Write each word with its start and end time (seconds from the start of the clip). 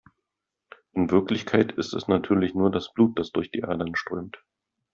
In 0.93 1.11
Wirklichkeit 1.11 1.73
ist 1.73 1.93
es 1.93 2.07
natürlich 2.07 2.55
nur 2.55 2.71
das 2.71 2.91
Blut, 2.91 3.19
das 3.19 3.31
durch 3.31 3.51
die 3.51 3.63
Adern 3.63 3.93
strömt. 3.95 4.41